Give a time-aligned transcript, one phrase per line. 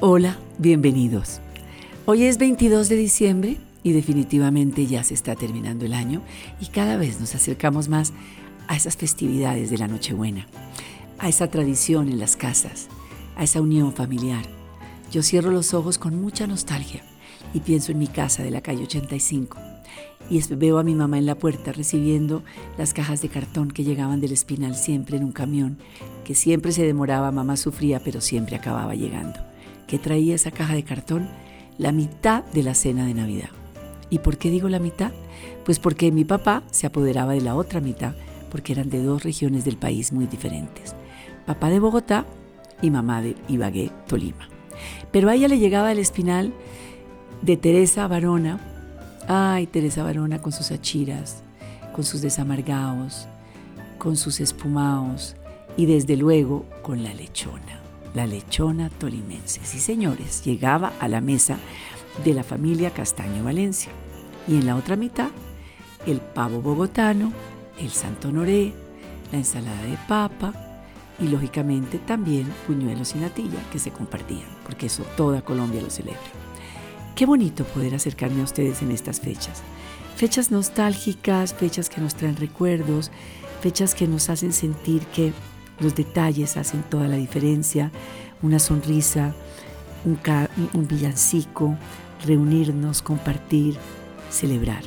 [0.00, 1.40] Hola, bienvenidos.
[2.06, 6.22] Hoy es 22 de diciembre y definitivamente ya se está terminando el año
[6.60, 8.12] y cada vez nos acercamos más
[8.68, 10.46] a esas festividades de la Nochebuena,
[11.18, 12.86] a esa tradición en las casas,
[13.34, 14.44] a esa unión familiar.
[15.10, 17.02] Yo cierro los ojos con mucha nostalgia
[17.52, 19.58] y pienso en mi casa de la calle 85
[20.30, 22.44] y veo a mi mamá en la puerta recibiendo
[22.76, 25.76] las cajas de cartón que llegaban del espinal siempre en un camión,
[26.24, 29.47] que siempre se demoraba, mamá sufría, pero siempre acababa llegando
[29.88, 31.28] que traía esa caja de cartón
[31.78, 33.48] la mitad de la cena de Navidad.
[34.10, 35.12] ¿Y por qué digo la mitad?
[35.64, 38.14] Pues porque mi papá se apoderaba de la otra mitad,
[38.50, 40.94] porque eran de dos regiones del país muy diferentes.
[41.46, 42.26] Papá de Bogotá
[42.82, 44.48] y mamá de Ibagué, Tolima.
[45.10, 46.52] Pero a ella le llegaba el espinal
[47.42, 48.60] de Teresa Barona.
[49.26, 51.42] Ay, Teresa Barona con sus achiras,
[51.94, 53.26] con sus desamargaos,
[53.98, 55.36] con sus espumaos
[55.76, 59.60] y desde luego con la lechona la lechona tolimense.
[59.64, 61.58] Sí, señores, llegaba a la mesa
[62.24, 63.92] de la familia Castaño Valencia.
[64.46, 65.30] Y en la otra mitad,
[66.06, 67.32] el pavo bogotano,
[67.78, 68.72] el santo noré,
[69.30, 70.52] la ensalada de papa
[71.20, 76.20] y lógicamente también puñuelos y natilla que se compartían, porque eso toda Colombia lo celebra.
[77.14, 79.62] Qué bonito poder acercarme a ustedes en estas fechas.
[80.16, 83.10] Fechas nostálgicas, fechas que nos traen recuerdos,
[83.60, 85.32] fechas que nos hacen sentir que
[85.80, 87.90] los detalles hacen toda la diferencia,
[88.42, 89.34] una sonrisa,
[90.04, 91.76] un, villancico,
[92.24, 93.76] reunirnos, compartir,
[94.30, 94.82] celebrar.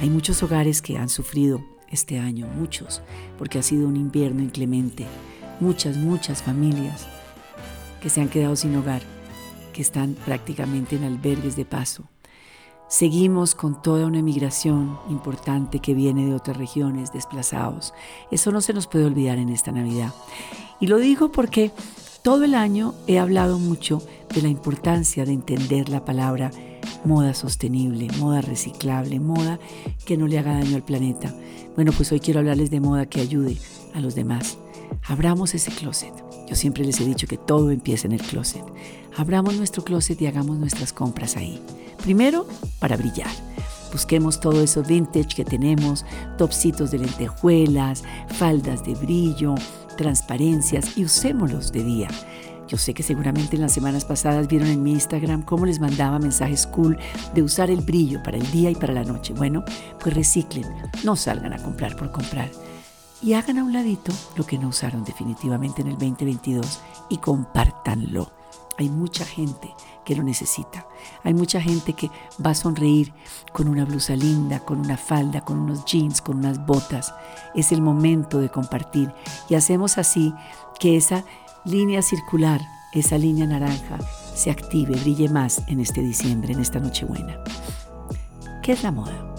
[0.00, 3.02] Hay muchos hogares que han sufrido este año, muchos,
[3.38, 5.06] porque ha sido un invierno inclemente.
[5.60, 7.06] Muchas, muchas familias
[8.00, 9.02] que se han quedado sin hogar,
[9.72, 12.08] que están prácticamente en albergues de paso,
[12.88, 17.94] Seguimos con toda una emigración importante que viene de otras regiones, desplazados.
[18.30, 20.12] Eso no se nos puede olvidar en esta Navidad.
[20.80, 21.72] Y lo digo porque
[22.22, 24.02] todo el año he hablado mucho
[24.34, 26.50] de la importancia de entender la palabra
[27.04, 29.58] moda sostenible, moda reciclable, moda
[30.04, 31.34] que no le haga daño al planeta.
[31.74, 33.56] Bueno, pues hoy quiero hablarles de moda que ayude
[33.94, 34.58] a los demás.
[35.06, 36.12] Abramos ese closet.
[36.48, 38.64] Yo siempre les he dicho que todo empieza en el closet.
[39.16, 41.60] Abramos nuestro closet y hagamos nuestras compras ahí.
[42.02, 42.46] Primero,
[42.80, 43.30] para brillar.
[43.92, 46.04] Busquemos todo eso vintage que tenemos,
[46.36, 48.02] topsitos de lentejuelas,
[48.36, 49.54] faldas de brillo,
[49.96, 52.08] transparencias y usémoslos de día.
[52.66, 56.18] Yo sé que seguramente en las semanas pasadas vieron en mi Instagram cómo les mandaba
[56.18, 56.98] mensajes cool
[57.34, 59.32] de usar el brillo para el día y para la noche.
[59.32, 59.64] Bueno,
[60.00, 60.64] pues reciclen,
[61.04, 62.50] no salgan a comprar por comprar
[63.22, 68.43] y hagan a un ladito lo que no usaron definitivamente en el 2022 y compártanlo.
[68.76, 69.74] Hay mucha gente
[70.04, 70.86] que lo necesita.
[71.22, 72.10] Hay mucha gente que
[72.44, 73.12] va a sonreír
[73.52, 77.14] con una blusa linda, con una falda, con unos jeans, con unas botas.
[77.54, 79.12] Es el momento de compartir
[79.48, 80.34] y hacemos así
[80.78, 81.24] que esa
[81.64, 82.60] línea circular,
[82.92, 83.98] esa línea naranja,
[84.34, 87.38] se active, brille más en este diciembre, en esta Nochebuena.
[88.62, 89.34] ¿Qué es la moda?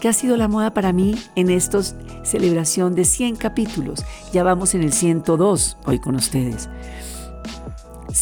[0.00, 1.94] ¿Qué ha sido la moda para mí en estos
[2.24, 4.04] celebración de 100 capítulos?
[4.32, 6.68] Ya vamos en el 102 hoy con ustedes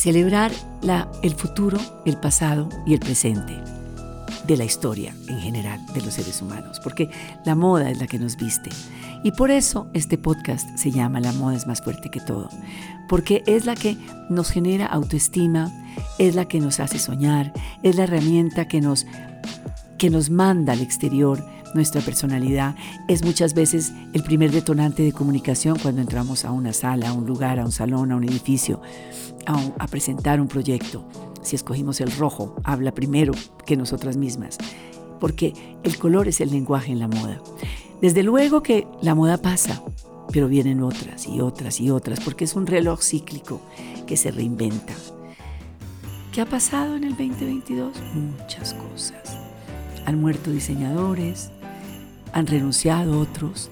[0.00, 0.50] celebrar
[0.80, 3.54] la, el futuro, el pasado y el presente
[4.46, 7.10] de la historia en general de los seres humanos, porque
[7.44, 8.70] la moda es la que nos viste.
[9.22, 12.48] Y por eso este podcast se llama La moda es más fuerte que todo,
[13.10, 13.98] porque es la que
[14.30, 15.70] nos genera autoestima,
[16.18, 17.52] es la que nos hace soñar,
[17.82, 19.06] es la herramienta que nos,
[19.98, 21.44] que nos manda al exterior
[21.74, 22.74] nuestra personalidad,
[23.08, 27.26] es muchas veces el primer detonante de comunicación cuando entramos a una sala, a un
[27.26, 28.80] lugar, a un salón, a un edificio
[29.46, 31.04] a, presentar un proyecto.
[31.42, 33.32] Si escogimos el rojo, habla primero
[33.66, 34.58] que nosotras mismas,
[35.18, 37.40] porque el color es el lenguaje en la moda.
[38.00, 39.82] Desde luego que la moda pasa,
[40.32, 43.60] pero vienen otras y otras y otras, porque es un reloj cíclico
[44.06, 44.94] que se reinventa.
[46.32, 47.92] ¿Qué ha pasado en el 2022?
[48.14, 49.38] Muchas cosas.
[50.06, 51.50] Han muerto diseñadores,
[52.32, 53.70] han renunciado otros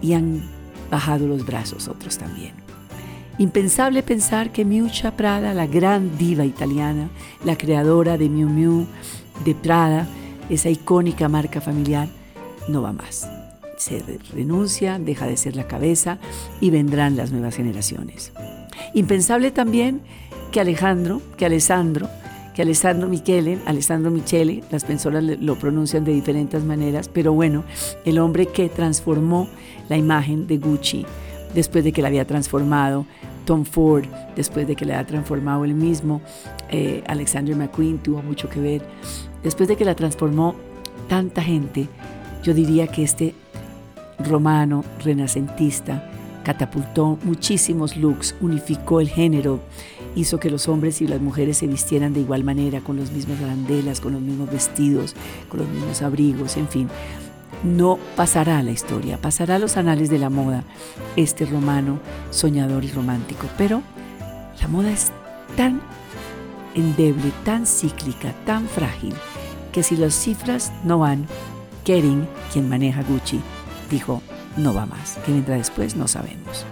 [0.00, 0.42] y han
[0.90, 2.52] bajado los brazos otros también.
[3.38, 7.10] Impensable pensar que Miuccia Prada, la gran diva italiana,
[7.44, 8.86] la creadora de Miu Miu,
[9.44, 10.06] de Prada,
[10.48, 12.08] esa icónica marca familiar,
[12.68, 13.28] no va más.
[13.76, 14.02] Se
[14.32, 16.18] renuncia, deja de ser la cabeza
[16.60, 18.32] y vendrán las nuevas generaciones.
[18.94, 20.00] Impensable también
[20.50, 22.08] que Alejandro, que Alessandro,
[22.56, 24.10] que Alessandro Michele, Alessandro
[24.70, 27.64] las personas lo pronuncian de diferentes maneras, pero bueno,
[28.06, 29.46] el hombre que transformó
[29.90, 31.04] la imagen de Gucci
[31.54, 33.04] después de que la había transformado
[33.44, 36.22] Tom Ford, después de que la había transformado él mismo,
[36.70, 38.82] eh, Alexander McQueen tuvo mucho que ver,
[39.42, 40.54] después de que la transformó
[41.10, 41.88] tanta gente,
[42.42, 43.34] yo diría que este
[44.18, 46.10] romano renacentista
[46.42, 49.60] catapultó muchísimos looks, unificó el género
[50.16, 53.40] hizo que los hombres y las mujeres se vistieran de igual manera, con las mismas
[53.40, 55.14] arandelas, con los mismos vestidos,
[55.48, 56.88] con los mismos abrigos, en fin.
[57.62, 60.64] No pasará a la historia, pasará a los anales de la moda
[61.16, 63.46] este romano soñador y romántico.
[63.58, 63.82] Pero
[64.60, 65.12] la moda es
[65.56, 65.80] tan
[66.74, 69.14] endeble, tan cíclica, tan frágil,
[69.70, 71.26] que si las cifras no van,
[71.84, 73.40] Kering, quien maneja Gucci,
[73.90, 74.22] dijo,
[74.56, 75.18] no va más.
[75.24, 75.94] ¿Qué vendrá después?
[75.94, 76.64] No sabemos.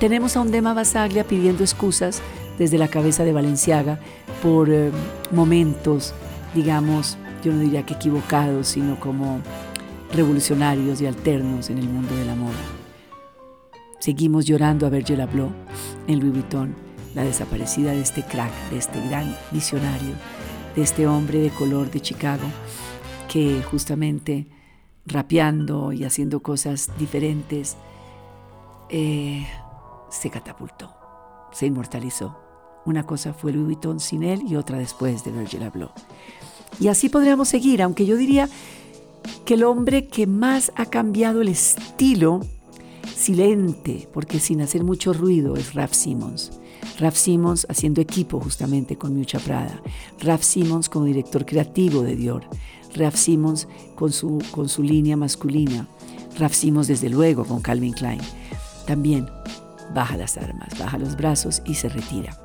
[0.00, 2.20] Tenemos a un Dema Basaglia pidiendo excusas
[2.58, 3.98] desde la cabeza de Valenciaga
[4.42, 4.90] por eh,
[5.30, 6.14] momentos,
[6.54, 9.40] digamos, yo no diría que equivocados, sino como
[10.12, 12.52] revolucionarios y alternos en el mundo de la moda.
[13.98, 15.50] Seguimos llorando a Virgil Abloh
[16.06, 16.74] en Louis Vuitton,
[17.14, 20.14] la desaparecida de este crack, de este gran visionario,
[20.76, 22.44] de este hombre de color de Chicago,
[23.28, 24.46] que justamente
[25.06, 27.76] rapeando y haciendo cosas diferentes,
[28.90, 29.46] eh,
[30.10, 30.94] se catapultó,
[31.52, 32.43] se inmortalizó.
[32.86, 35.90] Una cosa fue Louis Vuitton sin él y otra después de Virgil Abloh.
[36.80, 38.48] Y así podríamos seguir, aunque yo diría
[39.44, 42.40] que el hombre que más ha cambiado el estilo
[43.14, 46.52] silente, porque sin hacer mucho ruido, es Raf Simons.
[46.98, 49.80] Raf Simons haciendo equipo justamente con Miucha Prada.
[50.20, 52.44] Raf Simons como director creativo de Dior.
[52.94, 55.88] Raf Simons con su, con su línea masculina.
[56.38, 58.20] Raf Simons desde luego con Calvin Klein.
[58.86, 59.26] También
[59.94, 62.43] baja las armas, baja los brazos y se retira.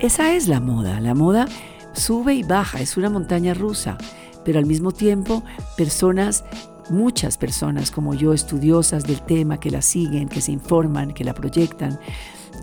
[0.00, 0.98] Esa es la moda.
[0.98, 1.46] La moda
[1.92, 3.98] sube y baja, es una montaña rusa,
[4.46, 5.42] pero al mismo tiempo
[5.76, 6.42] personas,
[6.88, 11.34] muchas personas como yo, estudiosas del tema, que la siguen, que se informan, que la
[11.34, 12.00] proyectan,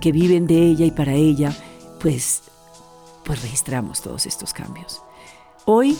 [0.01, 1.55] que viven de ella y para ella,
[1.99, 2.41] pues,
[3.23, 5.03] pues registramos todos estos cambios.
[5.65, 5.95] Hoy,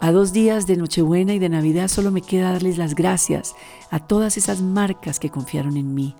[0.00, 3.56] a dos días de Nochebuena y de Navidad, solo me queda darles las gracias
[3.90, 6.14] a todas esas marcas que confiaron en mí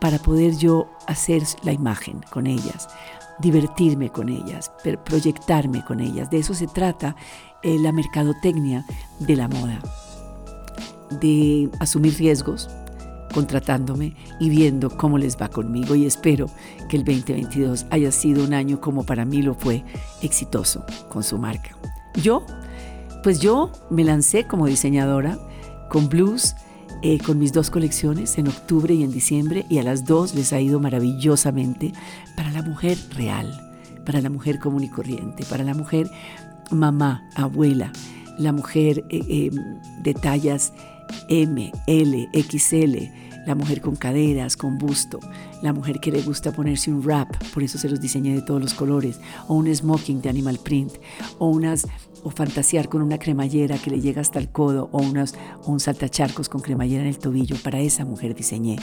[0.00, 2.88] para poder yo hacer la imagen con ellas,
[3.40, 4.70] divertirme con ellas,
[5.04, 6.30] proyectarme con ellas.
[6.30, 7.16] De eso se trata
[7.62, 8.84] eh, la mercadotecnia
[9.20, 9.80] de la moda,
[11.20, 12.68] de asumir riesgos
[13.34, 16.46] contratándome y viendo cómo les va conmigo y espero
[16.88, 19.82] que el 2022 haya sido un año como para mí lo fue
[20.22, 21.76] exitoso con su marca.
[22.14, 22.46] Yo,
[23.24, 25.36] pues yo me lancé como diseñadora
[25.90, 26.54] con blues,
[27.06, 30.54] eh, con mis dos colecciones en octubre y en diciembre y a las dos les
[30.54, 31.92] ha ido maravillosamente
[32.34, 33.60] para la mujer real,
[34.06, 36.10] para la mujer común y corriente, para la mujer
[36.70, 37.92] mamá, abuela,
[38.38, 39.50] la mujer eh, eh,
[40.02, 40.72] de tallas
[41.28, 42.96] M, L, XL,
[43.46, 45.20] la mujer con caderas, con busto,
[45.62, 48.60] la mujer que le gusta ponerse un wrap, por eso se los diseñé de todos
[48.60, 50.92] los colores, o un smoking de animal print,
[51.38, 51.86] o unas
[52.24, 55.34] o fantasear con una cremallera que le llega hasta el codo o, unas,
[55.66, 57.56] un saltacharcos con cremallera en el tobillo.
[57.62, 58.78] Para esa mujer diseñé.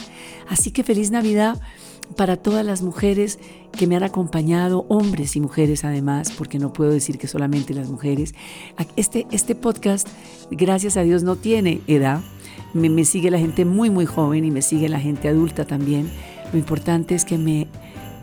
[0.48, 1.60] Así que feliz Navidad
[2.16, 3.40] para todas las mujeres
[3.72, 7.90] que me han acompañado, hombres y mujeres además, porque no puedo decir que solamente las
[7.90, 8.36] mujeres.
[8.96, 10.08] Este, este podcast,
[10.52, 12.22] gracias a Dios, no tiene edad.
[12.74, 16.10] Me, me sigue la gente muy, muy joven y me sigue la gente adulta también.
[16.52, 17.68] Lo importante es que me,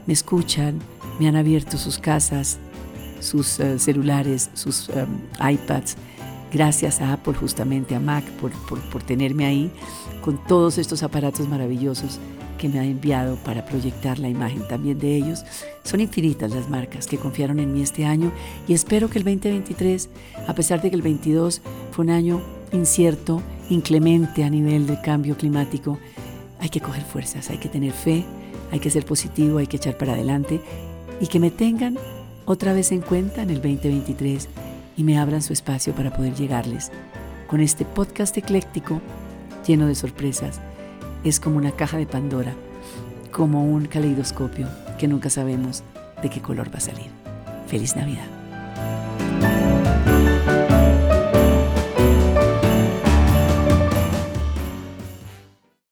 [0.06, 0.81] me escuchan,
[1.19, 2.59] me han abierto sus casas,
[3.21, 5.09] sus eh, celulares, sus em,
[5.39, 5.97] iPads.
[6.53, 8.53] Gracias a Apple, justamente a Mac, por,
[8.91, 9.71] por, tenerme ahí
[10.23, 12.19] con todos estos aparatos maravillosos
[12.59, 15.45] que me ha enviado para proyectar la imagen también de ellos.
[15.85, 18.33] Son infinitas las marcas que confiaron en mí este año
[18.67, 20.09] y espero que el 2023,
[20.47, 21.61] a pesar de que el 22
[21.93, 22.40] fue un año
[22.73, 25.98] incierto, inclemente a nivel del cambio climático,
[26.60, 28.25] hay que coger fuerzas, hay que tener fe,
[28.70, 30.60] hay que ser positivo, hay que echar para adelante
[31.20, 31.98] y que me tengan
[32.44, 34.48] otra vez en cuenta en el 2023
[34.96, 36.90] y me abran su espacio para poder llegarles.
[37.46, 39.00] Con este podcast ecléctico
[39.66, 40.60] lleno de sorpresas,
[41.25, 42.54] es como una caja de Pandora,
[43.32, 45.82] como un caleidoscopio que nunca sabemos
[46.22, 47.10] de qué color va a salir.
[47.66, 48.38] Feliz Navidad.